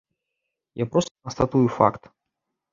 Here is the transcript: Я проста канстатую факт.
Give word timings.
Я 0.83 0.87
проста 0.95 1.13
канстатую 1.29 1.63
факт. 1.79 2.13